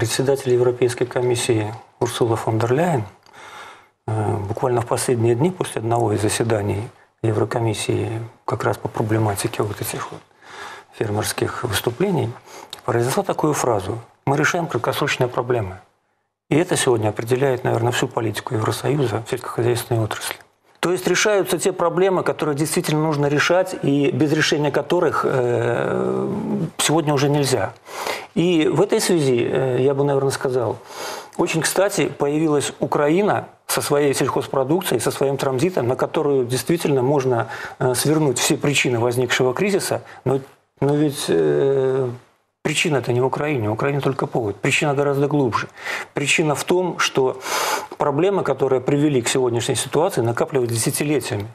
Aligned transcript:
Председатель 0.00 0.54
Европейской 0.54 1.04
комиссии 1.04 1.74
Урсула 1.98 2.34
фон 2.34 2.58
дер 2.58 2.72
Ляйен 2.72 3.04
э, 4.06 4.36
буквально 4.48 4.80
в 4.80 4.86
последние 4.86 5.34
дни 5.34 5.50
после 5.50 5.80
одного 5.80 6.14
из 6.14 6.22
заседаний 6.22 6.88
Еврокомиссии 7.20 8.22
как 8.46 8.64
раз 8.64 8.78
по 8.78 8.88
проблематике 8.88 9.62
вот 9.62 9.78
этих 9.82 10.10
вот 10.10 10.22
фермерских 10.98 11.64
выступлений 11.64 12.32
произнесла 12.86 13.22
такую 13.24 13.52
фразу. 13.52 13.98
Мы 14.24 14.38
решаем 14.38 14.68
краткосрочные 14.68 15.28
проблемы. 15.28 15.80
И 16.48 16.56
это 16.56 16.78
сегодня 16.78 17.10
определяет, 17.10 17.64
наверное, 17.64 17.92
всю 17.92 18.08
политику 18.08 18.54
Евросоюза 18.54 19.22
в 19.26 19.28
сельскохозяйственной 19.28 20.02
отрасли. 20.02 20.36
То 20.80 20.92
есть 20.92 21.06
решаются 21.06 21.58
те 21.58 21.74
проблемы, 21.74 22.22
которые 22.22 22.56
действительно 22.56 23.02
нужно 23.02 23.26
решать, 23.26 23.76
и 23.82 24.10
без 24.12 24.32
решения 24.32 24.70
которых 24.70 25.26
э, 25.28 26.32
сегодня 26.78 27.12
уже 27.12 27.28
нельзя. 27.28 27.74
И 28.34 28.68
в 28.68 28.80
этой 28.80 29.00
связи, 29.00 29.48
э, 29.50 29.78
я 29.80 29.94
бы, 29.94 30.04
наверное, 30.04 30.30
сказал, 30.30 30.78
очень 31.36 31.62
кстати 31.62 32.06
появилась 32.06 32.72
Украина 32.80 33.48
со 33.66 33.80
своей 33.80 34.14
сельхозпродукцией, 34.14 35.00
со 35.00 35.10
своим 35.10 35.36
транзитом, 35.36 35.88
на 35.88 35.96
которую 35.96 36.44
действительно 36.44 37.02
можно 37.02 37.48
э, 37.78 37.94
свернуть 37.94 38.38
все 38.38 38.56
причины 38.56 38.98
возникшего 38.98 39.54
кризиса, 39.54 40.02
но, 40.24 40.40
но 40.80 40.94
ведь 40.94 41.26
э, 41.28 42.08
Причина-то 42.62 43.12
не 43.14 43.22
в 43.22 43.24
Украине, 43.24 43.70
в 43.70 43.72
Украине 43.72 44.00
только 44.00 44.26
повод. 44.26 44.56
Причина 44.56 44.92
гораздо 44.92 45.28
глубже. 45.28 45.68
Причина 46.12 46.54
в 46.54 46.62
том, 46.64 46.98
что 46.98 47.40
проблемы, 47.96 48.42
которые 48.42 48.82
привели 48.82 49.22
к 49.22 49.28
сегодняшней 49.28 49.76
ситуации, 49.76 50.20
накапливаются 50.20 50.76
десятилетиями. 50.76 51.48